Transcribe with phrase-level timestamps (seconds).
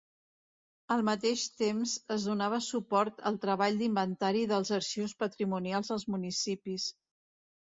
[0.93, 6.89] Al mateix temps, es donava suport al treball d'inventari dels arxius patrimonials dels municipis.